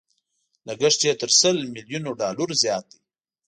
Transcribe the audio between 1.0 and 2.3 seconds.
يې تر سل ميليونو